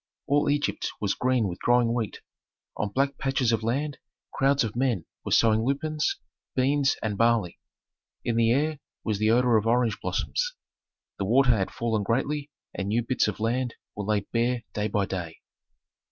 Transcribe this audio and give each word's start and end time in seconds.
All 0.25 0.49
Egypt 0.49 0.89
was 0.99 1.13
green 1.13 1.47
with 1.47 1.59
growing 1.59 1.93
wheat. 1.93 2.21
On 2.75 2.89
black 2.89 3.19
patches 3.19 3.51
of 3.51 3.61
land 3.61 3.99
crowds 4.33 4.63
of 4.63 4.75
men 4.75 5.05
were 5.23 5.31
sowing 5.31 5.63
lupines, 5.63 6.17
beans, 6.55 6.95
and 7.03 7.19
barley. 7.19 7.59
In 8.25 8.35
the 8.35 8.49
air 8.51 8.79
was 9.03 9.19
the 9.19 9.29
odor 9.29 9.57
of 9.57 9.67
orange 9.67 9.99
blossoms. 10.01 10.55
The 11.19 11.25
water 11.25 11.51
had 11.51 11.69
fallen 11.69 12.01
greatly 12.01 12.49
and 12.73 12.87
new 12.87 13.03
bits 13.03 13.27
of 13.27 13.39
land 13.39 13.75
were 13.95 14.05
laid 14.05 14.25
bare 14.31 14.63
day 14.73 14.87
by 14.87 15.05
day. 15.05 15.37